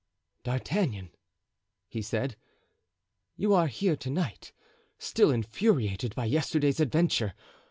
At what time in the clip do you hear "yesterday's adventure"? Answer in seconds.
6.25-7.35